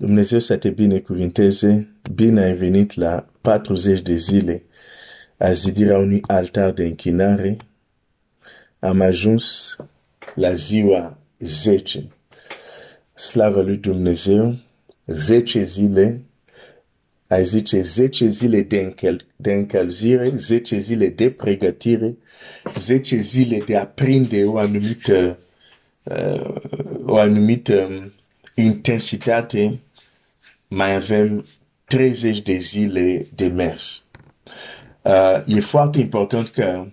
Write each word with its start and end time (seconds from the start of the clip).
Dumnezeu 0.00 0.38
să 0.38 0.56
te 0.56 0.70
binecuvinteze. 0.70 1.88
Bine 2.14 2.42
ai 2.42 2.54
venit 2.54 2.94
la 2.94 3.28
40 3.40 4.00
de 4.00 4.14
zile 4.14 4.62
a 5.36 5.52
zidirea 5.52 5.98
unui 5.98 6.20
altar 6.26 6.70
de 6.70 6.84
închinare. 6.84 7.56
Am 8.78 9.00
ajuns 9.00 9.76
la 10.34 10.52
ziua 10.52 11.18
10. 11.38 12.08
Slavă 13.14 13.62
lui 13.62 13.76
Dumnezeu! 13.76 14.56
10 15.06 15.62
zile, 15.62 16.20
ai 17.26 17.44
zice 17.44 17.80
10 17.80 18.28
zile 18.28 18.62
de, 18.62 18.78
încăl 18.78 19.24
de 19.36 19.52
încălzire, 19.52 20.28
10 20.36 20.78
zile 20.78 21.08
de 21.08 21.30
pregătire, 21.30 22.16
10 22.76 23.20
zile 23.20 23.62
de 23.66 23.76
a 23.76 23.86
prinde 23.86 24.44
o 24.44 24.58
anumită, 24.58 25.38
uh, 26.02 26.54
o 27.04 27.16
anumită 27.16 28.10
intensitate 28.54 29.78
mai 30.68 30.94
avem 30.94 31.46
30 31.84 32.42
de 32.42 32.56
zile 32.56 33.28
de 33.34 33.46
mers. 33.46 34.04
Uh, 35.02 35.42
e 35.46 35.60
foarte 35.60 35.98
important 35.98 36.48
că 36.48 36.86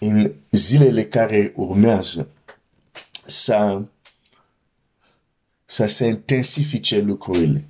în 0.00 0.32
zilele 0.50 1.04
care 1.04 1.52
urmează 1.56 2.28
să, 3.26 3.82
să 5.64 5.86
se 5.86 6.06
intensifice 6.06 6.98
lucrurile. 7.00 7.68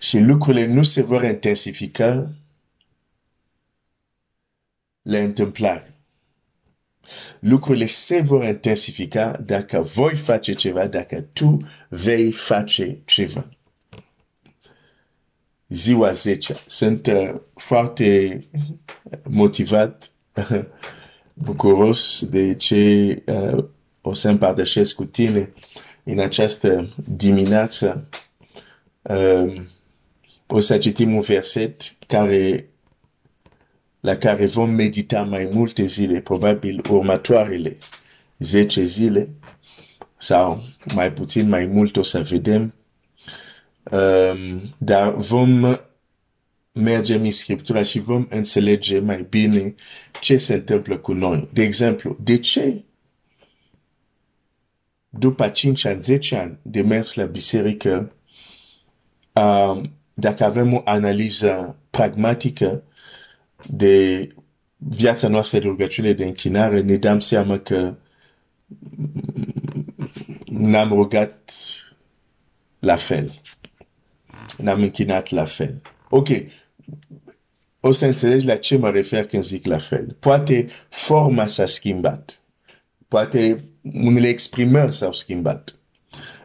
Și 0.00 0.18
lucrurile 0.18 0.66
nu 0.66 0.82
se 0.82 1.02
vor 1.02 1.24
intensifica 1.24 2.30
la 5.02 5.18
întâmplare. 5.18 5.94
Lucrurile 7.38 7.86
se 7.86 8.20
vor 8.20 8.44
intensifica 8.44 9.40
dacă 9.44 9.80
voi 9.80 10.14
face 10.14 10.52
ceva, 10.52 10.86
dacă 10.86 11.20
tu 11.32 11.56
vei 11.88 12.32
face 12.32 12.98
ceva. 13.04 13.48
Ziua 15.68 16.12
10. 16.12 16.56
Sunt 16.66 17.06
uh, 17.06 17.34
foarte 17.54 18.40
motivat, 19.22 20.10
bucuros 21.34 22.26
de 22.30 22.54
ce 22.54 23.22
uh, 23.26 23.64
o 24.00 24.14
să 24.14 24.28
împărtășesc 24.28 24.94
cu 24.94 25.04
tine 25.04 25.52
în 26.04 26.18
această 26.18 26.94
dimineață. 27.16 28.08
Uh, 29.02 29.62
o 30.46 30.58
să 30.58 30.78
citim 30.78 31.14
un 31.14 31.20
verset 31.20 31.82
care 32.06 32.69
la 34.00 34.16
care 34.16 34.46
vom 34.46 34.70
medita 34.70 35.22
mai 35.22 35.48
multe 35.52 35.86
zile, 35.86 36.20
probabil 36.20 36.82
următoarele 36.90 37.78
10 38.38 38.84
zile 38.84 39.28
sau 40.16 40.62
mai 40.94 41.12
puțin 41.12 41.48
mai 41.48 41.66
mult 41.66 41.96
o 41.96 42.02
să 42.02 42.20
vedem. 42.20 42.74
Um, 43.90 44.60
dar 44.78 45.14
vom 45.14 45.78
merge 46.72 47.14
în 47.14 47.30
Scriptura 47.30 47.82
și 47.82 47.98
vom 47.98 48.26
înțelege 48.30 48.98
mai 48.98 49.26
bine 49.28 49.74
ce 50.20 50.36
se 50.36 50.54
întâmplă 50.54 50.98
cu 50.98 51.12
noi. 51.12 51.48
De 51.52 51.62
exemplu, 51.62 52.16
de 52.20 52.38
ce 52.38 52.84
după 55.08 55.48
5 55.48 55.84
ani, 55.84 56.02
10 56.02 56.36
ani 56.36 56.58
de 56.62 56.80
mers 56.80 57.14
la 57.14 57.24
biserică, 57.24 58.12
um, 59.32 59.92
dacă 60.14 60.44
avem 60.44 60.74
o 60.74 60.82
analiză 60.84 61.76
pragmatică, 61.90 62.82
de 63.66 64.28
viața 64.76 65.28
noastră 65.28 65.58
de 65.58 65.66
rugăciune 65.66 66.12
de 66.12 66.24
închinare, 66.24 66.80
ne 66.80 66.96
dăm 66.96 67.20
seama 67.20 67.58
că 67.58 67.94
n-am 70.44 70.88
rugat 70.88 71.52
la 72.78 72.96
fel. 72.96 73.40
N-am 74.58 74.82
închinat 74.82 75.30
la 75.30 75.44
fel. 75.44 75.80
Ok. 76.08 76.28
O 77.80 77.92
să 77.92 78.06
înțelegi 78.06 78.46
la 78.46 78.56
ce 78.56 78.76
mă 78.76 78.90
refer 78.90 79.26
când 79.26 79.42
zic 79.42 79.64
la 79.64 79.78
fel. 79.78 80.16
Poate 80.18 80.68
forma 80.88 81.46
s-a 81.46 81.66
schimbat. 81.66 82.42
Poate 83.08 83.64
unele 83.82 84.28
exprimări 84.28 84.94
s-au 84.94 85.12
schimbat. 85.12 85.78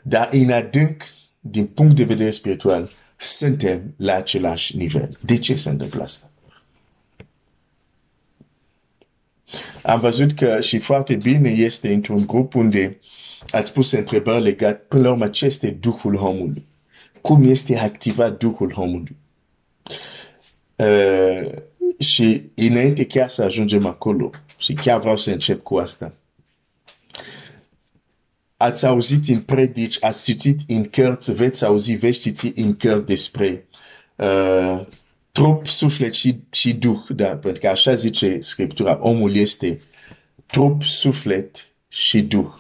Dar 0.03 0.29
în 0.31 0.51
adânc, 0.51 1.03
din 1.39 1.65
punct 1.65 1.95
de 1.95 2.03
vedere 2.03 2.31
spiritual, 2.31 2.89
suntem 3.17 3.93
la 3.97 4.13
același 4.13 4.77
nivel. 4.77 5.17
De 5.21 5.37
ce 5.37 5.55
se 5.55 5.69
întâmplă 5.69 6.03
asta? 6.03 6.31
Am 9.85 9.99
văzut 9.99 10.31
că 10.31 10.61
și 10.61 10.77
foarte 10.77 11.15
bine 11.15 11.49
este 11.49 11.93
într-un 11.93 12.25
grup 12.25 12.53
unde 12.53 12.99
ați 13.49 13.73
pus 13.73 13.91
întrebări 13.91 14.43
legat 14.43 14.81
până 14.81 15.03
la 15.03 15.11
urmă 15.11 15.27
ce 15.27 15.45
este 15.45 15.69
Duhul 15.69 16.15
omului. 16.15 16.65
Cum 17.21 17.49
este 17.49 17.77
activat 17.77 18.37
Duhul 18.37 18.73
omului. 18.77 19.15
Uh, 20.75 21.51
și 21.99 22.41
înainte 22.55 23.05
chiar 23.05 23.29
să 23.29 23.43
ajungem 23.43 23.85
acolo, 23.85 24.29
și 24.57 24.73
chiar 24.73 24.99
vreau 24.99 25.17
să 25.17 25.31
încep 25.31 25.63
cu 25.63 25.77
asta. 25.77 26.13
Ați 28.57 28.85
auzit 28.85 29.27
în 29.27 29.39
predici, 29.41 30.03
ați 30.03 30.23
citit 30.23 30.59
în 30.67 30.83
cărți, 30.83 31.33
veți 31.33 31.65
auzi, 31.65 31.93
veți 31.93 32.19
citi 32.19 32.53
în 32.55 32.75
cărți 32.75 33.05
despre 33.05 33.67
uh, 34.15 34.81
trup, 35.35 35.67
suflet 35.67 36.13
și, 36.13 36.39
și 36.51 36.73
duh, 36.73 36.99
da, 37.09 37.27
pentru 37.27 37.61
că 37.61 37.67
așa 37.67 37.93
zice 37.93 38.39
Scriptura, 38.41 38.99
omul 39.01 39.35
este 39.35 39.81
trup, 40.45 40.83
suflet 40.83 41.69
și 41.87 42.21
duh. 42.21 42.53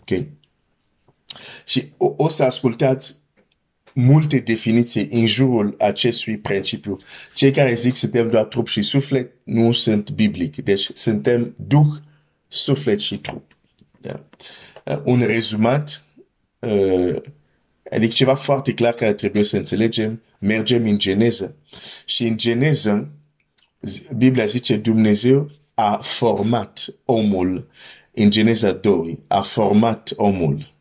Ok? 0.00 0.24
Și 1.66 1.92
o, 1.96 2.14
o 2.16 2.28
să 2.28 2.44
ascultați 2.44 3.16
multe 3.94 4.38
definiții 4.38 5.08
în 5.10 5.26
jurul 5.26 5.74
acestui 5.78 6.36
principiu. 6.36 6.98
Cei 7.34 7.52
care 7.52 7.74
zic 7.74 7.92
că 7.92 7.98
suntem 7.98 8.30
doar 8.30 8.44
trup 8.44 8.68
și 8.68 8.82
suflet 8.82 9.32
nu 9.44 9.72
sunt 9.72 10.10
biblic. 10.10 10.56
Deci 10.56 10.88
suntem 10.92 11.54
duh, 11.56 11.96
suflet 12.48 13.00
și 13.00 13.18
trup. 13.18 13.56
Da? 14.00 14.24
Uh, 14.84 15.00
un 15.04 15.22
rezumat, 15.26 16.04
uh, 16.58 17.16
adică 17.90 18.12
ceva 18.12 18.34
foarte 18.34 18.74
clar 18.74 18.92
care 18.92 19.12
trebuie 19.12 19.44
să 19.44 19.56
înțelegem, 19.56 20.22
mergem 20.38 20.84
în 20.84 20.98
Geneză. 20.98 21.56
Și 22.04 22.26
în 22.26 22.36
Geneză, 22.36 23.08
Biblia 24.16 24.44
zice 24.44 24.76
Dumnezeu 24.76 25.50
a 25.74 25.96
format 26.02 26.86
omul. 27.04 27.70
În 28.12 28.30
Geneza 28.30 28.72
2, 28.72 29.18
a 29.26 29.40
format 29.40 30.12
omul 30.16 30.76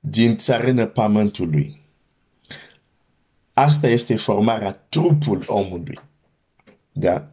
din 0.00 0.36
țarână 0.36 0.86
pământului. 0.86 1.82
Asta 3.52 3.88
este 3.88 4.16
formarea 4.16 4.72
trupul 4.72 5.44
omului. 5.46 5.98
Da? 6.92 7.30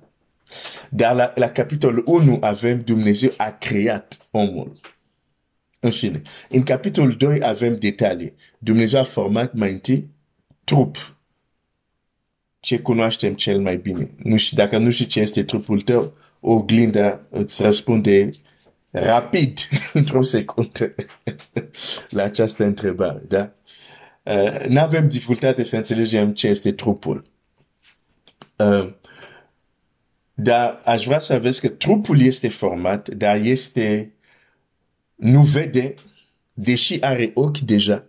Dar 0.90 1.16
la, 1.16 1.32
la 1.36 1.50
capitolul 1.50 2.04
1 2.06 2.38
avem 2.42 2.82
Dumnezeu 2.82 3.32
a 3.38 3.50
creat 3.50 4.28
omul. 4.32 4.80
În 5.86 5.92
fine, 5.92 6.22
în 6.50 6.64
capitolul 6.64 7.16
2 7.18 7.42
avem 7.44 7.76
detalii. 7.76 8.34
Dumnezeu 8.58 9.00
a 9.00 9.04
format 9.04 9.54
mai 9.54 9.72
întâi 9.72 10.10
trup. 10.64 11.16
Ce 12.60 12.80
cunoaștem 12.80 13.34
cel 13.34 13.60
mai 13.60 13.78
bine? 13.78 14.10
Nu 14.18 14.38
știu, 14.38 14.58
dacă 14.58 14.78
nu 14.78 14.90
știi 14.90 15.06
ce 15.06 15.20
este 15.20 15.44
trupul 15.44 15.82
tău, 15.82 16.14
oglinda 16.40 17.22
îți 17.30 17.62
răspunde 17.62 18.30
rapid, 18.90 19.60
într-o 19.94 20.22
secundă, 20.22 20.96
la 22.18 22.24
această 22.24 22.64
întrebare. 22.64 23.22
Da? 23.28 23.52
Uh, 24.24 24.66
nu 24.68 24.80
avem 24.80 25.10
dificultate 25.10 25.64
să 25.64 25.76
înțelegem 25.76 26.34
ce 26.34 26.48
este 26.48 26.72
trupul. 26.72 27.26
Uh, 28.56 28.94
dar 30.34 30.82
aș 30.86 31.06
vrea 31.06 31.20
să 31.20 31.40
vezi 31.40 31.62
că 31.62 31.70
trupul 31.70 32.22
este 32.22 32.50
format, 32.50 33.10
dar 33.10 33.36
este 33.36 34.15
nu 35.16 35.42
vede, 35.42 35.94
deși 36.54 37.02
are 37.02 37.32
ochi 37.34 37.58
deja, 37.58 38.06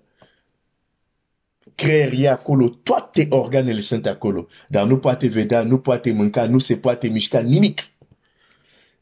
creierii 1.74 2.22
e 2.22 2.28
acolo, 2.28 2.68
toate 2.68 3.26
organele 3.30 3.80
sunt 3.80 4.06
acolo, 4.06 4.46
dar 4.68 4.86
nu 4.86 4.98
poate 4.98 5.26
vedea, 5.26 5.62
nu 5.62 5.78
poate 5.78 6.12
mânca, 6.12 6.46
nu 6.46 6.58
se 6.58 6.76
poate 6.76 7.08
mișca 7.08 7.40
nimic. 7.40 7.90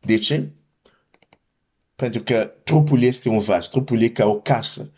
De 0.01 0.19
ce? 0.19 0.49
Pentru 1.97 2.23
că 2.23 2.53
trupul 2.65 3.03
este 3.03 3.29
un 3.29 3.39
vas, 3.39 3.69
trupul 3.69 4.03
e 4.03 4.09
ca 4.09 4.27
o 4.27 4.41
casă 4.41 4.93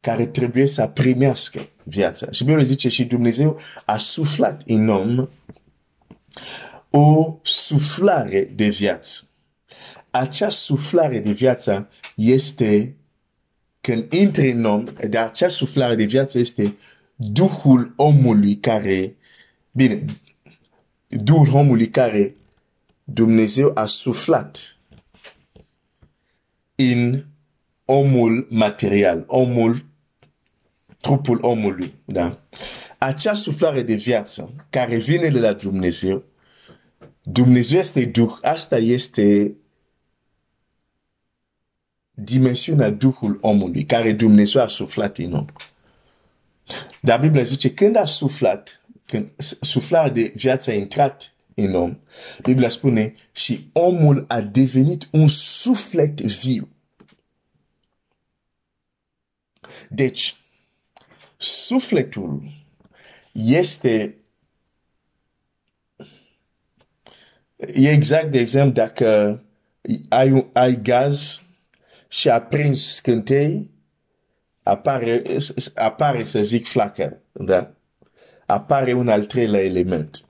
care 0.00 0.26
trebuie 0.26 0.66
să 0.66 0.86
primească 0.86 1.68
viața. 1.82 2.30
Și 2.30 2.44
Biblia 2.44 2.64
zice 2.64 2.88
și 2.88 3.04
Dumnezeu 3.04 3.60
a 3.84 3.96
suflat 3.96 4.62
în 4.66 4.88
om 4.88 5.28
o 6.90 7.38
suflare 7.42 8.52
de 8.54 8.68
viață. 8.68 9.28
Acea 10.10 10.50
suflare 10.50 11.18
de 11.18 11.32
viață 11.32 11.88
este 12.30 12.96
când 13.80 14.12
intri 14.12 14.50
în 14.50 14.64
om, 14.64 14.84
de 15.08 15.18
acea 15.18 15.48
suflare 15.48 15.94
de 15.94 16.04
viață 16.04 16.38
este 16.38 16.76
Duhul 17.14 17.92
omului 17.96 18.56
care, 18.56 19.16
bine, 19.70 20.04
Duhul 21.08 21.54
omului 21.54 21.88
care 21.88 22.34
Dumnezeu 23.04 23.70
a 23.74 23.86
suflat 23.86 24.76
în 26.74 27.24
omul 27.84 28.46
material, 28.50 29.24
omul, 29.26 29.84
trupul 31.00 31.38
omului, 31.42 31.94
da? 32.04 32.38
Acea 32.98 33.34
suflare 33.34 33.82
de 33.82 33.94
viață 33.94 34.66
care 34.70 34.96
vine 34.96 35.28
de 35.28 35.38
la 35.38 35.52
Dumnezeu, 35.52 36.24
Dumnezeu 37.22 37.78
este 37.78 38.04
Duh, 38.04 38.32
asta 38.42 38.78
este 38.78 39.54
dimensiunea 42.24 42.90
Duhul 42.90 43.38
omului, 43.40 43.84
care 43.84 44.12
Dumnezeu 44.12 44.62
a 44.62 44.68
suflat 44.68 45.18
în 45.18 45.32
om. 45.32 45.46
Dar 47.00 47.20
Biblia 47.20 47.42
zice, 47.42 47.74
când 47.74 47.96
a 47.96 48.04
suflat, 48.04 48.80
când 49.06 49.30
suflarea 49.60 50.12
de 50.12 50.32
viață 50.34 50.70
a 50.70 50.74
intrat 50.74 51.34
în 51.54 51.74
om, 51.74 51.98
Biblia 52.42 52.68
spune, 52.68 53.14
și 53.32 53.68
omul 53.72 54.24
a 54.28 54.40
devenit 54.40 55.08
un 55.10 55.28
suflet 55.28 56.20
viu. 56.20 56.68
Deci, 59.88 60.36
sufletul 61.36 62.42
este 63.32 64.16
e 67.56 67.90
exact 67.90 68.30
de 68.30 68.38
exemplu 68.38 68.72
dacă 68.72 69.40
ai, 70.08 70.46
ai 70.52 70.82
gaz 70.82 71.42
și 72.12 72.28
aprins 72.28 72.94
scântei, 72.94 73.70
apare, 74.62 75.22
apare 75.74 76.24
să 76.24 76.42
zic 76.42 76.66
flacăr, 76.66 77.16
da? 77.32 77.72
Apare 78.46 78.92
un 78.92 79.08
al 79.08 79.24
treilea 79.24 79.62
element. 79.62 80.24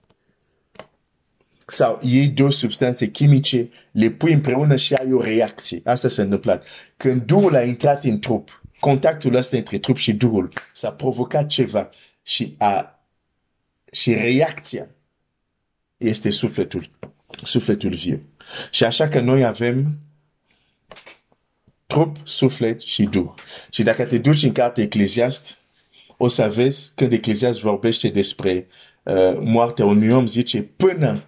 Sau 1.67 1.99
iei 2.03 2.29
două 2.29 2.51
substanțe 2.51 3.11
chimice, 3.11 3.71
le 3.91 4.11
pui 4.11 4.33
împreună 4.33 4.77
și 4.77 4.95
ai 4.95 5.13
o 5.13 5.23
reacție. 5.23 5.81
Asta 5.85 6.09
s-a 6.09 6.23
întâmplat. 6.23 6.65
Când 6.97 7.23
Duhul 7.23 7.55
a 7.55 7.63
intrat 7.63 8.05
în 8.05 8.19
trup, 8.19 8.63
contactul 8.81 9.35
ăsta 9.35 9.57
între 9.57 9.79
trup 9.79 9.97
și 9.97 10.13
Duhul 10.13 10.49
s-a 10.75 10.93
provocat 10.93 11.47
ceva 11.47 11.89
și 12.23 12.55
a 12.59 13.01
și 13.93 14.15
reacția 14.15 14.89
este 15.97 16.31
sufletul, 16.31 16.91
sufletul 17.45 17.95
viu. 17.95 18.23
Și 18.71 18.85
așa 18.85 19.09
că 19.09 19.21
noi 19.21 19.45
avem 19.45 19.99
trup, 21.93 22.17
suflet 22.25 22.81
și 22.81 23.03
duh. 23.03 23.31
Și 23.71 23.83
dacă 23.83 24.05
te 24.05 24.19
duci 24.19 24.43
în 24.43 24.53
cartea 24.53 24.83
Ecleziast, 24.83 25.59
o 26.17 26.29
să 26.29 26.53
vezi 26.55 26.93
când 26.95 27.13
Ecleziast 27.13 27.61
vorbește 27.61 28.09
despre 28.09 28.67
uh, 29.03 29.39
moartea 29.41 29.85
unui 29.85 30.11
om, 30.11 30.27
zice 30.27 30.63
până 30.63 31.23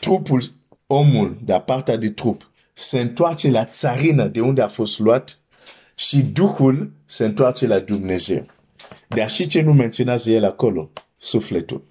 trupul 0.00 0.42
omul, 0.86 1.38
de 1.44 1.62
partea 1.66 1.96
de 1.96 2.10
trup, 2.10 2.50
se 2.72 3.00
întoarce 3.00 3.50
la 3.50 3.64
țarină 3.64 4.26
de 4.26 4.40
unde 4.40 4.62
a 4.62 4.68
fost 4.68 4.98
luat 4.98 5.38
și 5.94 6.22
Duhul 6.22 6.92
se 7.04 7.24
întoarce 7.24 7.66
la 7.66 7.78
Dumnezeu. 7.78 8.46
Dar 9.08 9.30
și 9.30 9.46
ce 9.46 9.60
nu 9.60 9.72
menționează 9.72 10.30
el 10.30 10.44
acolo? 10.44 10.90
Sufletul. 11.18 11.84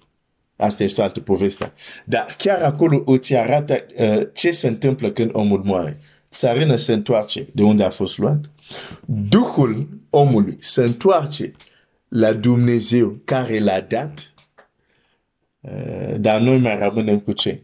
Asta 0.56 0.84
este 0.84 1.00
o 1.00 1.04
altă 1.04 1.20
poveste. 1.20 1.72
Dar 2.04 2.34
chiar 2.38 2.62
acolo 2.62 3.02
îți 3.06 3.34
arată 3.34 3.86
uh, 3.98 4.26
ce 4.34 4.50
se 4.50 4.68
întâmplă 4.68 5.10
când 5.10 5.30
omul 5.32 5.62
moare 5.64 5.98
țarână 6.34 6.76
se 6.76 6.92
întoarce 6.92 7.46
de 7.52 7.62
unde 7.62 7.84
a 7.84 7.90
fost 7.90 8.18
luat, 8.18 8.50
Duhul 9.06 9.88
omului 10.10 10.56
se 10.60 10.84
întoarce 10.84 11.52
la 12.08 12.32
Dumnezeu 12.32 13.16
care 13.24 13.58
l-a 13.58 13.80
dat, 13.80 14.34
uh, 15.60 16.14
dar 16.16 16.40
noi 16.40 16.58
mai 16.58 16.78
rămânem 16.78 17.18
cu 17.18 17.32
ce? 17.32 17.62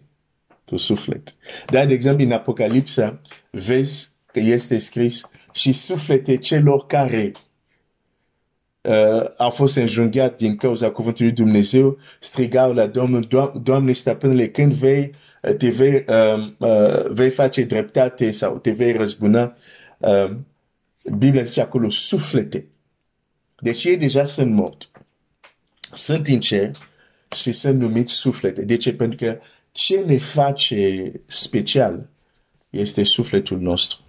Cu 0.64 0.76
suflet. 0.76 1.34
Dar, 1.70 1.86
de 1.86 1.92
exemplu, 1.92 2.24
în 2.24 2.32
Apocalipsa, 2.32 3.20
vezi 3.50 4.10
că 4.32 4.40
este 4.40 4.78
scris 4.78 5.28
și 5.52 5.72
suflete 5.72 6.36
celor 6.36 6.86
care 6.86 7.32
uh, 8.80 9.24
au 9.36 9.50
fost 9.50 9.76
înjunghiat 9.76 10.36
din 10.36 10.56
cauza 10.56 10.90
cuvântului 10.90 11.32
Dumnezeu, 11.32 11.98
strigau 12.20 12.72
la 12.72 12.86
Domnul, 12.86 13.28
Doamne, 13.62 13.92
stăpânele, 13.92 14.48
când 14.48 14.72
vei 14.72 15.10
te 15.40 15.70
vei, 15.70 16.04
uh, 16.08 16.46
uh, 16.58 17.10
vei 17.10 17.30
face 17.30 17.64
dreptate 17.64 18.30
sau 18.30 18.58
te 18.58 18.70
vei 18.70 18.92
răzbuna. 18.92 19.56
Uh, 19.98 20.36
Biblia 21.16 21.42
zice 21.42 21.60
acolo 21.60 21.88
suflete. 21.88 22.66
Deci 23.60 23.84
ei 23.84 23.96
deja 23.96 24.24
sunt 24.24 24.52
morți. 24.52 24.90
Sunt 25.92 26.26
în 26.26 26.40
cer 26.40 26.76
și 27.36 27.52
sunt 27.52 27.80
numiți 27.80 28.12
suflete. 28.12 28.62
De 28.62 28.76
ce? 28.76 28.94
Pentru 28.94 29.26
că 29.26 29.40
ce 29.72 30.00
ne 30.00 30.18
face 30.18 31.12
special 31.26 32.08
este 32.70 33.04
sufletul 33.04 33.60
nostru. 33.60 34.04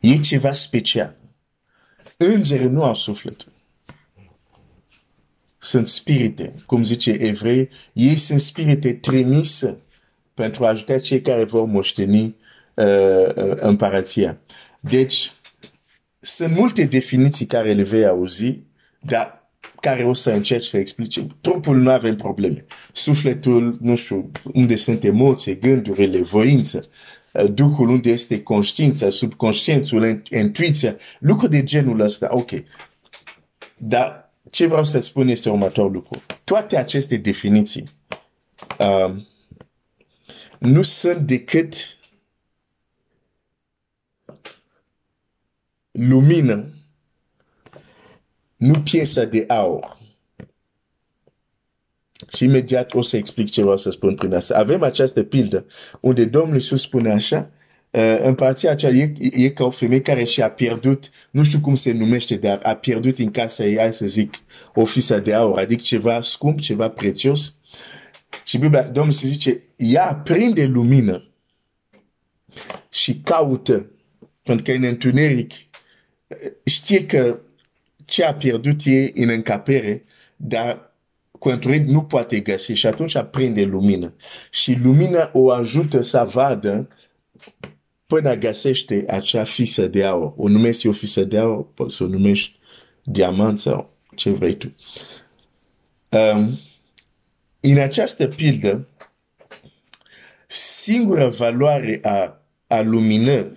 E 0.00 0.20
ceva 0.20 0.52
special. 0.52 1.16
Îngerii 2.16 2.68
nu 2.68 2.84
au 2.84 2.94
suflet 2.94 3.46
sunt 5.68 5.88
spirite, 5.88 6.54
cum 6.66 6.84
zice 6.84 7.10
evrei, 7.10 7.68
ei 7.92 8.16
sunt 8.16 8.40
spirite 8.40 8.92
trimise 8.92 9.76
pentru 10.34 10.64
a 10.64 10.68
ajuta 10.68 10.98
cei 10.98 11.20
care 11.20 11.44
vor 11.44 11.64
moșteni 11.64 12.36
uh, 12.74 12.84
uh, 13.34 13.56
împărația. 13.60 14.38
Deci, 14.80 15.32
sunt 16.20 16.56
multe 16.56 16.84
definiții 16.84 17.46
care 17.46 17.72
le 17.72 17.82
vei 17.82 18.06
auzi, 18.06 18.58
dar 19.00 19.50
care 19.80 20.04
o 20.04 20.12
să 20.12 20.30
încerci 20.30 20.66
să 20.66 20.78
explice. 20.78 21.26
Trupul 21.40 21.76
nu 21.76 21.90
avem 21.90 22.16
probleme. 22.16 22.64
Sufletul, 22.92 23.76
nu 23.80 23.96
știu, 23.96 24.30
unde 24.52 24.76
sunt 24.76 25.04
emoții, 25.04 25.58
gândurile, 25.58 26.18
voință, 26.18 26.88
uh, 27.32 27.52
Duhul 27.52 27.88
unde 27.88 28.10
este 28.10 28.42
conștiința, 28.42 29.10
subconștiențul, 29.10 30.22
intuiția, 30.30 30.96
lucruri 31.18 31.50
de 31.50 31.62
genul 31.62 32.00
ăsta, 32.00 32.28
ok. 32.30 32.50
Dar 33.76 34.27
ce 34.50 34.66
vreau 34.66 34.84
să 34.84 35.00
spun 35.00 35.28
este 35.28 35.50
următorul 35.50 35.92
lucru. 35.92 36.22
Toate 36.44 36.76
aceste 36.76 37.16
definiții 37.16 37.90
uh, 38.78 39.14
nu 40.58 40.82
sunt 40.82 41.18
decât 41.26 41.98
lumină, 45.90 46.72
nu 48.56 48.80
piesa 48.80 49.24
de 49.24 49.44
aur. 49.48 49.96
Și 52.28 52.44
imediat 52.44 52.94
o 52.94 53.02
să 53.02 53.16
explic 53.16 53.50
ce 53.50 53.60
vreau 53.60 53.76
să 53.76 53.90
spun 53.90 54.14
prin 54.14 54.34
asta. 54.34 54.58
Avem 54.58 54.82
această 54.82 55.22
pildă 55.22 55.66
unde 56.00 56.24
Domnul 56.24 56.54
Iisus 56.54 56.82
spune 56.82 57.12
așa, 57.12 57.50
uh, 57.90 58.18
împărăția 58.22 58.70
aceea 58.70 58.92
e, 58.92 59.12
e 59.18 59.48
ca 59.48 59.64
o 59.64 59.70
femeie 59.70 60.00
care 60.00 60.24
și-a 60.24 60.50
pierdut, 60.50 61.10
nu 61.30 61.44
știu 61.44 61.60
cum 61.60 61.74
se 61.74 61.92
numește, 61.92 62.36
dar 62.36 62.60
a 62.62 62.74
pierdut 62.74 63.18
în 63.18 63.30
casa 63.30 63.64
ei, 63.64 63.76
hai 63.76 63.94
să 63.94 64.06
zic, 64.06 64.34
o 64.74 64.84
fisă 64.84 65.18
de 65.18 65.34
aur, 65.34 65.58
adică 65.58 65.82
ceva 65.82 66.22
scump, 66.22 66.60
ceva 66.60 66.88
prețios. 66.88 67.56
Și 68.44 68.58
Biblia, 68.58 68.82
Domnul 68.82 69.12
se 69.12 69.26
zice, 69.26 69.62
ea 69.76 70.14
prinde 70.24 70.64
lumină 70.64 71.28
și 72.90 73.20
caută, 73.24 73.90
pentru 74.42 74.64
că 74.64 74.72
în 74.72 74.82
întuneric 74.82 75.52
știe 76.64 77.06
că 77.06 77.38
ce 78.04 78.24
a 78.24 78.34
pierdut 78.34 78.80
e 78.84 79.12
în 79.14 79.28
încapere, 79.28 80.04
dar 80.36 80.92
cu 81.38 81.48
întuneric 81.48 81.86
nu 81.86 82.02
poate 82.02 82.40
găsi 82.40 82.72
și 82.72 82.86
atunci 82.86 83.16
prinde 83.30 83.64
lumină. 83.64 84.14
Și 84.50 84.78
lumina 84.82 85.30
o 85.32 85.50
ajută 85.50 86.00
să 86.00 86.28
vadă 86.32 86.88
până 88.08 88.34
găsește 88.34 89.04
acea 89.08 89.44
fisă 89.44 89.86
de 89.86 90.04
aur. 90.04 90.32
O 90.36 90.48
numești 90.48 90.86
o 90.86 90.92
fisă 90.92 91.24
de 91.24 91.38
aur, 91.38 91.72
poți 91.74 91.96
să 91.96 92.04
o 92.04 92.06
numești 92.06 92.58
diamant 93.02 93.58
sau 93.58 93.96
ce 94.14 94.30
vrei 94.30 94.56
tu. 94.56 94.74
Um, 96.08 96.58
în 97.60 97.78
această 97.78 98.26
pildă, 98.26 98.88
singura 100.46 101.28
valoare 101.28 102.00
a, 102.02 102.42
a 102.66 102.80
luminării 102.80 103.56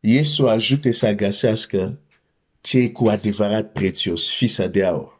e 0.00 0.22
să 0.22 0.42
o 0.42 0.48
ajute 0.48 0.92
să 0.92 1.12
găsească 1.12 1.98
ce 2.60 2.78
e 2.78 2.88
cu 2.88 3.08
adevărat 3.08 3.72
prețios, 3.72 4.32
fisa 4.32 4.66
de 4.66 4.84
aur. 4.84 5.15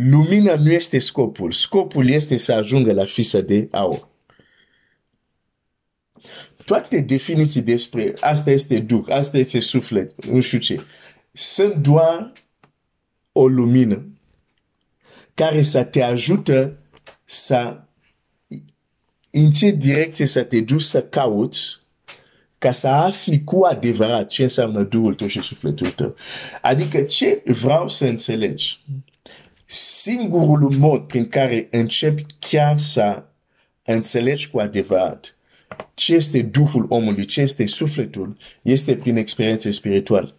Lumina 0.00 0.54
nu 0.54 0.72
este 0.72 0.98
scopul. 0.98 1.52
Scopul 1.52 2.08
este 2.08 2.36
să 2.36 2.52
ajungă 2.52 2.92
la 2.92 3.04
fisa 3.04 3.40
de 3.40 3.68
aur. 3.70 4.08
Toate 6.64 7.00
definiții 7.00 7.62
despre 7.62 8.14
asta 8.20 8.50
este 8.50 8.80
duh, 8.80 9.04
asta 9.08 9.38
este 9.38 9.60
suflet, 9.60 10.24
nu 10.24 10.40
știu 10.40 10.58
ce, 10.58 10.80
sunt 11.32 11.74
doar 11.74 12.32
o 13.32 13.46
lumină 13.46 14.06
care 15.34 15.62
să 15.62 15.84
te 15.84 16.02
ajută 16.02 16.78
să 17.24 17.80
în 19.30 19.52
ce 19.52 19.70
direcție 19.70 20.26
să 20.26 20.42
te 20.42 20.60
duci 20.60 20.82
să 20.82 21.02
cauți 21.02 21.80
ca 22.58 22.72
să 22.72 22.88
afli 22.88 23.44
cu 23.44 23.64
adevărat 23.64 24.28
ce 24.28 24.42
înseamnă 24.42 24.82
Duhul 24.82 25.14
tău 25.14 25.26
și 25.26 25.40
sufletul 25.40 25.90
tău. 25.90 26.14
Adică 26.62 27.02
ce 27.02 27.42
vreau 27.44 27.88
să 27.88 28.06
înțelegi? 28.06 28.80
Singurul 29.70 30.74
mod 30.76 31.06
prin 31.06 31.28
care 31.28 31.68
începi 31.70 32.26
chiar 32.38 32.78
să 32.78 33.24
înțelegi 33.82 34.50
cu 34.50 34.58
adevărat 34.58 35.38
ce 35.94 36.14
este 36.14 36.42
Duhul 36.42 36.86
omului, 36.88 37.24
ce 37.24 37.40
este 37.40 37.66
sufletul, 37.66 38.36
este 38.62 38.96
prin 38.96 39.16
experiențe 39.16 39.70
spirituale. 39.70 40.34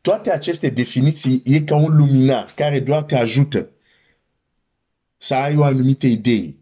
Toate 0.00 0.32
aceste 0.32 0.68
definiții 0.68 1.42
e 1.44 1.60
ca 1.60 1.76
un 1.76 1.96
luminar 1.96 2.52
care 2.56 2.80
doar 2.80 3.02
te 3.02 3.16
ajută 3.16 3.68
să 5.16 5.34
ai 5.34 5.56
o 5.56 5.62
anumită 5.62 6.06
idee. 6.06 6.54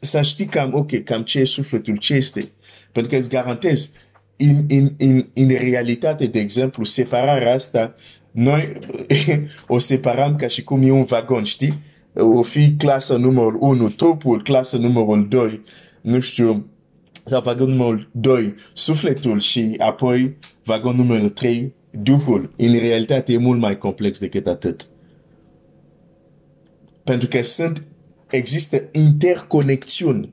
Să 0.00 0.22
știi 0.22 0.46
cam, 0.46 0.74
ok, 0.74 1.02
cam 1.04 1.22
ce 1.22 1.40
e 1.40 1.44
sufletul, 1.44 1.96
ce 1.96 2.14
este. 2.14 2.52
Pentru 2.92 3.10
că 3.10 3.16
îți 3.16 3.28
garantez, 3.28 3.92
în, 4.36 4.66
în, 4.68 4.94
în, 4.98 5.28
în 5.34 5.48
realitate, 5.48 6.26
de 6.26 6.38
exemplu, 6.38 6.84
separarea 6.84 7.52
asta, 7.52 7.94
noi 8.32 8.72
o 9.66 9.78
separăm 9.78 10.36
ca 10.36 10.46
și 10.46 10.62
cum 10.62 10.82
e 10.82 10.90
un 10.90 11.04
vagon, 11.04 11.42
știi? 11.42 11.72
O 12.14 12.42
fi 12.42 12.74
clasa 12.76 13.16
numărul 13.16 13.56
1, 13.60 13.88
trupul, 13.88 14.42
clasa 14.42 14.78
numărul 14.78 15.28
2, 15.28 15.60
nu 16.00 16.20
știu, 16.20 16.66
sau 17.24 17.42
vagon 17.42 17.68
numărul 17.68 18.08
2, 18.12 18.54
sufletul 18.72 19.40
și 19.40 19.74
apoi 19.78 20.36
vagon 20.64 20.96
numărul 20.96 21.28
3, 21.28 21.74
Duhul. 21.92 22.52
În 22.56 22.78
realitate 22.78 23.32
e 23.32 23.36
mult 23.36 23.60
mai 23.60 23.78
complex 23.78 24.18
decât 24.18 24.46
atât. 24.46 24.86
Pentru 27.04 27.28
că 27.28 27.42
sunt, 27.42 27.82
există 28.30 28.82
interconexiuni. 28.92 30.32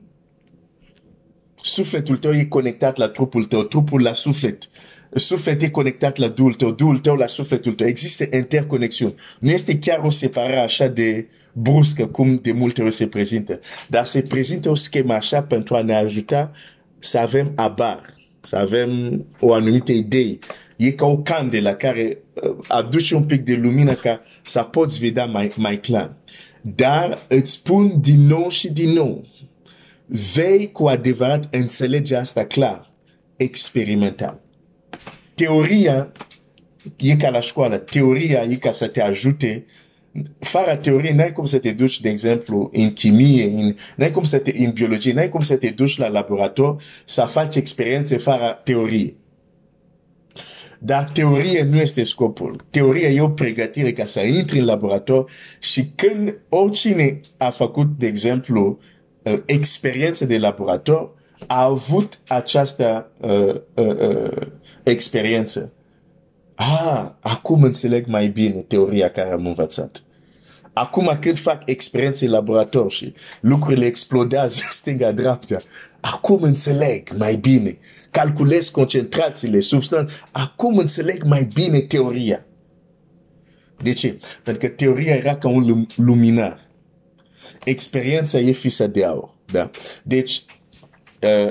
Sufletul 1.62 2.16
tău 2.16 2.32
e 2.32 2.44
conectat 2.44 2.96
la 2.96 3.08
trupul 3.08 3.44
tău, 3.44 3.62
trupul 3.62 4.02
la 4.02 4.12
suflet. 4.12 4.68
Sufletul 5.14 5.66
e 5.66 5.70
conectat 5.70 6.16
la 6.16 6.28
Duhul 6.28 6.54
tău, 6.54 6.70
Duhul 6.70 6.98
tău 6.98 7.16
la 7.16 7.26
sufletul 7.26 7.72
tău. 7.72 7.86
Există 7.86 8.36
interconexiuni. 8.36 9.14
Nu 9.38 9.50
este 9.50 9.78
chiar 9.78 10.00
o 10.04 10.10
separare 10.10 10.58
așa 10.58 10.86
de 10.86 11.26
bruscă 11.52 12.06
cum 12.06 12.38
de 12.42 12.52
multe 12.52 12.82
ori 12.82 12.92
se 12.92 13.06
prezintă. 13.06 13.60
Dar 13.88 14.06
se 14.06 14.22
prezintă 14.22 14.70
o 14.70 14.74
schemă 14.74 15.12
așa 15.12 15.42
pentru 15.42 15.74
a 15.74 15.82
ne 15.82 15.94
ajuta 15.94 16.52
să 16.98 17.18
avem 17.18 17.52
abar, 17.56 18.14
să 18.40 18.56
avem 18.56 19.24
o 19.40 19.52
anumită 19.52 19.92
idee. 19.92 20.38
E 20.76 20.90
ca 20.90 21.06
o 21.06 21.18
candelă 21.18 21.74
care 21.74 22.18
uh, 22.32 22.56
aduce 22.68 23.14
un 23.14 23.24
pic 23.24 23.44
de 23.44 23.54
lumină 23.54 23.94
ca 23.94 24.22
să 24.44 24.62
poți 24.62 24.98
vedea 24.98 25.26
mai, 25.26 25.52
mai 25.56 25.80
clar. 25.80 26.16
Dar 26.60 27.18
îți 27.28 27.52
spun 27.52 28.00
din 28.00 28.20
nou 28.20 28.48
și 28.48 28.72
din 28.72 28.90
nou, 28.90 29.26
vei 30.34 30.72
cu 30.72 30.86
adevărat 30.86 31.54
înțelege 31.54 32.16
asta 32.16 32.44
clar, 32.44 32.90
experimental. 33.36 34.40
Teoria 35.40 36.12
e 36.96 37.16
ca 37.16 37.30
la 37.30 37.40
școală, 37.40 37.78
teoria 37.78 38.42
e 38.42 38.54
ca 38.54 38.72
să 38.72 38.86
te 38.86 39.02
ajute 39.02 39.66
fără 40.38 40.76
teorie, 40.76 41.14
n-ai 41.14 41.32
cum 41.32 41.44
să 41.44 41.58
te 41.58 41.72
duci, 41.72 42.00
de 42.00 42.08
exemplu, 42.08 42.70
în 42.72 42.92
chimie, 42.92 43.44
în, 43.44 43.76
n-ai 43.96 44.10
cum 44.10 44.22
să 44.22 44.38
te, 44.38 44.64
în 44.64 44.70
biologie, 44.70 45.12
n-ai 45.12 45.28
cum 45.28 45.40
să 45.40 45.56
te 45.56 45.70
duci 45.70 45.96
la 45.96 46.08
laborator 46.08 46.82
să 47.04 47.22
faci 47.22 47.56
experiențe 47.56 48.16
fără 48.16 48.60
teorie. 48.64 49.14
Dar 50.78 51.04
teorie 51.04 51.62
nu 51.62 51.80
este 51.80 52.02
scopul. 52.02 52.64
Teoria 52.70 53.08
e 53.08 53.20
o 53.20 53.28
pregătire 53.28 53.92
ca 53.92 54.04
să 54.04 54.20
intri 54.20 54.58
în 54.58 54.64
laborator 54.64 55.30
și 55.58 55.90
când 55.94 56.38
oricine 56.48 57.20
a 57.36 57.50
făcut, 57.50 57.86
de 57.98 58.06
exemplu, 58.06 58.78
uh, 59.22 59.38
experiențe 59.44 60.26
de 60.26 60.38
laborator, 60.38 61.18
a 61.46 61.62
avut 61.62 62.18
această 62.28 63.10
uh, 63.20 63.54
uh, 63.74 63.96
uh, 63.98 64.46
experiență. 64.82 65.72
Ah, 66.54 67.10
acum 67.20 67.62
înțeleg 67.62 68.06
mai 68.06 68.28
bine 68.28 68.60
teoria 68.60 69.10
care 69.10 69.30
am 69.30 69.46
învățat. 69.46 70.02
Acum 70.72 71.16
când 71.20 71.38
fac 71.38 71.62
experiențe 71.64 72.24
în 72.24 72.30
laborator 72.30 72.90
și 72.90 73.14
lucrurile 73.40 73.86
explodează 73.86 74.60
stânga-dreapta, 74.72 75.62
acum 76.00 76.42
înțeleg 76.42 77.10
mai 77.16 77.36
bine, 77.36 77.78
calculez 78.10 78.68
concentrațiile, 78.68 79.60
substanțe, 79.60 80.12
acum 80.30 80.78
înțeleg 80.78 81.22
mai 81.22 81.44
bine 81.44 81.80
teoria. 81.80 82.44
De 83.82 83.92
ce? 83.92 84.20
Pentru 84.42 84.68
că 84.68 84.74
teoria 84.74 85.14
era 85.14 85.36
ca 85.36 85.48
un 85.48 85.86
luminar. 85.96 86.68
Experiența 87.64 88.38
e 88.38 88.52
fisa 88.52 88.86
de 88.86 89.04
aur. 89.04 89.34
Da? 89.52 89.70
Deci, 90.02 90.32
uh, 90.32 90.59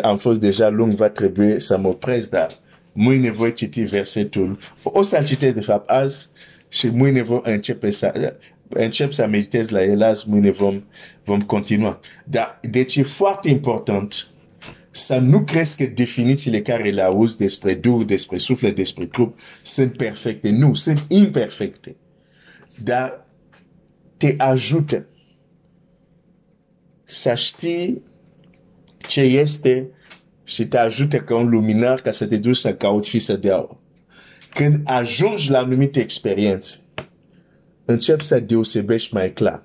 am 0.01 0.17
fost 0.17 0.39
deja 0.39 0.69
lung, 0.69 0.93
va 0.93 1.09
trebui 1.09 1.61
să 1.61 1.77
mă 1.77 1.87
opresc, 1.87 2.29
dar 2.29 2.51
mâine 2.93 3.31
voi 3.31 3.53
citi 3.53 3.81
versetul. 3.81 4.59
O 4.83 5.01
să-l 5.01 5.25
citesc, 5.25 5.55
de 5.55 5.61
fapt, 5.61 5.89
azi 5.89 6.29
și 6.69 6.87
mâine 6.87 7.21
voi 7.21 7.41
începe 7.43 7.89
să, 7.89 8.35
încep 8.69 9.11
să 9.11 9.27
meditez 9.27 9.69
la 9.69 9.83
el, 9.83 10.03
azi 10.03 10.29
mâine 10.29 10.51
vom, 10.51 10.83
vom 11.23 11.39
continua. 11.39 11.99
Dar, 12.25 12.59
deci 12.71 12.95
e 12.95 13.03
foarte 13.03 13.49
important 13.49 14.27
să 14.91 15.17
nu 15.17 15.43
crezi 15.43 15.77
că 15.77 15.91
definițiile 15.95 16.61
care 16.61 16.89
le 16.89 17.01
auzi 17.01 17.37
despre 17.37 17.73
Duh, 17.73 18.05
despre 18.05 18.37
suflet, 18.37 18.75
despre 18.75 19.05
trup 19.05 19.39
sunt 19.63 19.97
perfecte. 19.97 20.49
Nu, 20.49 20.73
sunt 20.73 21.05
imperfecte. 21.07 21.95
Dar 22.83 23.25
te 24.17 24.35
ajută 24.37 25.05
să 27.03 27.35
știi 27.35 28.01
ce 29.07 29.21
este 29.21 29.87
și 30.43 30.67
te 30.67 30.77
ajută 30.77 31.17
ca 31.19 31.35
un 31.35 31.49
luminar 31.49 32.01
ca 32.01 32.11
să 32.11 32.27
te 32.27 32.37
duci 32.37 32.57
să 32.57 32.75
cauți 32.75 33.09
fisă 33.09 33.35
de 33.35 33.51
aur. 33.51 33.77
Când 34.53 34.81
ajungi 34.83 35.49
la 35.49 35.57
anumite 35.59 35.99
experiențe, 35.99 36.79
începi 37.85 38.23
să 38.23 38.39
deosebești 38.39 39.13
mai 39.13 39.33
clar. 39.33 39.63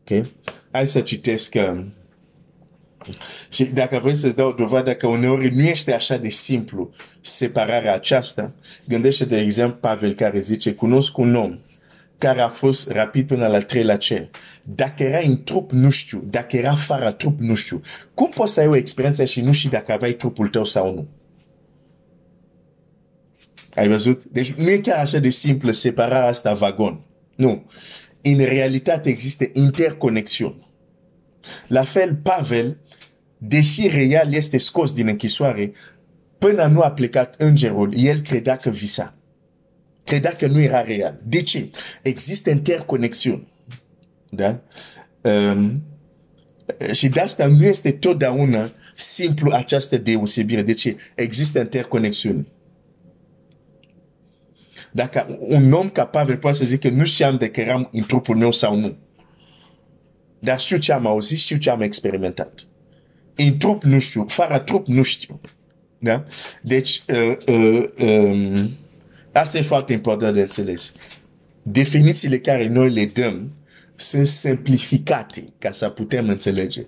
Ok? 0.00 0.26
Hai 0.70 0.86
să 0.86 1.00
citesc 1.00 1.54
um, 1.54 1.92
și 3.50 3.64
dacă 3.64 3.98
vrei 3.98 4.16
să-ți 4.16 4.36
dau 4.36 4.52
dovadă 4.52 4.94
că 4.94 5.06
uneori 5.06 5.54
nu 5.54 5.62
este 5.62 5.92
așa 5.92 6.16
de 6.16 6.28
simplu 6.28 6.94
separarea 7.20 7.94
aceasta, 7.94 8.52
gândește 8.88 9.24
de 9.24 9.38
exemplu 9.38 9.76
Pavel 9.76 10.14
care 10.14 10.38
zice, 10.38 10.74
cunosc 10.74 11.18
un 11.18 11.34
om 11.34 11.58
care 12.22 12.40
a 12.40 12.48
fost 12.48 12.90
rapid 12.90 13.26
până 13.26 13.46
la 13.46 13.60
treilea 13.60 13.96
cer. 13.96 14.30
Dacă 14.62 15.02
era 15.02 15.18
în 15.18 15.42
trup, 15.42 15.70
nu 15.70 15.90
știu. 15.90 16.24
Dacă 16.30 16.56
era 16.56 16.74
fără 16.74 17.12
trup, 17.12 17.40
nu 17.40 17.54
știu. 17.54 17.80
Cum 18.14 18.28
poți 18.28 18.52
să 18.52 18.60
ai 18.60 18.66
o 18.66 18.76
experiență 18.76 19.24
și 19.24 19.40
nu 19.40 19.52
știi 19.52 19.70
dacă 19.70 19.92
aveai 19.92 20.12
trupul 20.12 20.48
tău 20.48 20.64
sau 20.64 20.94
nu? 20.94 21.08
Ai 23.74 23.88
văzut? 23.88 24.24
Deci 24.24 24.52
nu 24.52 24.70
e 24.70 24.78
chiar 24.78 24.98
așa 24.98 25.18
de 25.18 25.28
simplu 25.28 25.72
separarea 25.72 26.28
asta 26.28 26.52
vagon. 26.52 27.00
Nu. 27.36 27.70
În 28.22 28.38
realitate 28.38 29.08
există 29.08 29.50
interconexiuni. 29.52 30.66
La 31.66 31.84
fel, 31.84 32.14
Pavel, 32.22 32.76
deși 33.38 33.88
real 33.88 34.34
este 34.34 34.58
scos 34.58 34.92
din 34.92 35.06
închisoare, 35.06 35.72
până 36.38 36.66
nu 36.66 36.80
a 36.80 36.90
plecat 36.90 37.34
îngerul, 37.38 37.92
el 37.96 38.20
credea 38.20 38.56
că 38.56 38.70
visa. 38.70 39.14
Credea 40.04 40.32
că 40.32 40.46
nu 40.46 40.60
era 40.60 40.82
real. 40.82 41.20
De 41.24 41.42
ce? 41.42 41.70
Există 42.02 42.50
interconexiuni. 42.50 43.52
Da? 44.30 44.60
Um, 45.20 45.82
și 46.92 47.08
de 47.08 47.20
asta 47.20 47.46
nu 47.46 47.64
este 47.64 47.90
totdeauna 47.90 48.70
simplu 48.96 49.52
această 49.52 49.96
deosebire. 49.96 50.62
De 50.62 50.72
ce? 50.72 50.96
Există 51.14 51.58
interconexiuni. 51.58 52.46
Dacă 54.92 55.38
un 55.40 55.72
om 55.72 55.88
capabil 55.88 56.36
poate 56.36 56.56
să 56.56 56.64
zică 56.64 56.88
nu 56.88 57.04
știam 57.04 57.36
de 57.36 57.50
că 57.50 57.60
eram 57.60 57.88
în 57.92 58.02
trupul 58.02 58.36
meu 58.36 58.50
sau 58.50 58.76
nu. 58.76 58.96
Dar 60.38 60.60
știu 60.60 60.76
ce 60.76 60.92
am 60.92 61.06
auzit, 61.06 61.38
știu 61.38 61.56
ce 61.56 61.70
am 61.70 61.80
experimentat. 61.80 62.66
În 63.34 63.58
trup 63.58 63.82
nu 63.82 63.98
știu, 63.98 64.24
fără 64.28 64.58
trup 64.58 64.86
nu 64.86 65.02
știu. 65.02 65.40
Da? 65.98 66.24
Deci, 66.62 67.02
uh, 67.08 67.36
uh, 67.46 67.88
um, 67.98 68.70
asta 69.32 69.58
e 69.58 69.62
foarte 69.62 69.92
important 69.92 70.34
de 70.34 70.40
înțeles. 70.40 70.94
Definițiile 71.62 72.38
care 72.40 72.68
noi 72.68 72.92
le 72.92 73.06
dăm 73.06 73.52
sunt 73.96 74.26
simplificate 74.26 75.52
ca 75.58 75.72
să 75.72 75.88
putem 75.88 76.28
înțelege. 76.28 76.86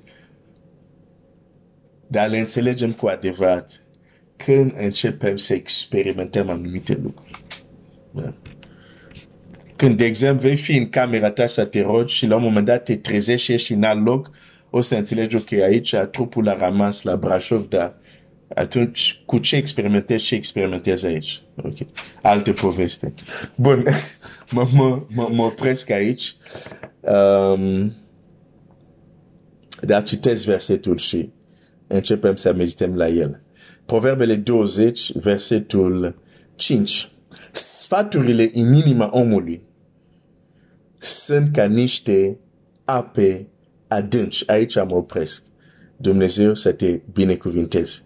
Dar 2.07 2.29
le 2.29 2.39
înțelegem 2.39 2.93
cu 2.93 3.07
adevărat 3.07 3.85
când 4.37 4.75
începem 4.79 5.37
să 5.37 5.55
experimentăm 5.55 6.51
anumite 6.51 6.99
lucruri. 7.03 7.45
Da. 8.11 8.35
Când, 9.77 9.97
de 9.97 10.05
exemplu, 10.05 10.49
vei 10.49 10.57
fi 10.57 10.77
în 10.77 10.89
camera 10.89 11.31
ta 11.31 11.47
să 11.47 11.65
te 11.65 11.83
rogi 11.83 12.15
și 12.15 12.27
la 12.27 12.37
un 12.37 12.43
moment 12.43 12.67
dat 12.67 12.85
te 12.85 12.97
trezești 12.97 13.45
și 13.45 13.53
ești 13.53 13.73
în 13.73 13.83
alt 13.83 14.05
loc, 14.05 14.31
o 14.71 14.81
să 14.81 14.97
înțelegi, 14.97 15.37
ok, 15.37 15.53
aici 15.53 15.95
trupul 16.11 16.49
a 16.49 16.69
rămas 16.69 17.03
la 17.03 17.17
Brașov, 17.17 17.69
dar 17.69 17.97
atunci 18.55 19.23
cu 19.27 19.39
ce 19.39 19.57
experimentezi, 19.57 20.25
ce 20.25 20.35
experimentezi 20.35 21.07
aici? 21.07 21.43
Ok. 21.57 21.77
Alte 22.23 22.53
poveste. 22.53 23.15
Bun, 23.55 23.85
mă, 24.51 24.69
mă, 24.75 25.03
mă, 25.15 25.29
mă 25.33 25.43
opresc 25.43 25.91
aici. 25.91 26.35
Um, 27.01 27.93
dar 29.81 30.03
citesc 30.03 30.45
versetul 30.45 30.97
și 30.97 31.31
începem 31.87 32.37
să 32.37 32.53
medităm 32.53 32.97
la 32.97 33.09
el. 33.09 33.43
Proverbele 33.87 34.35
20, 34.35 35.13
versetul 35.13 36.23
5 36.55 37.09
sfaturile 37.53 38.51
în 38.55 38.73
inima 38.73 39.11
omului 39.13 39.63
sunt 40.99 41.53
ca 41.53 41.65
niște 41.65 42.39
ape 42.85 43.49
adânci. 43.89 44.43
Aici 44.47 44.75
mă 44.75 44.95
opresc. 44.95 45.43
Dumnezeu 45.97 46.55
să 46.55 46.73
te 46.73 47.01
binecuvinteze. 47.13 47.99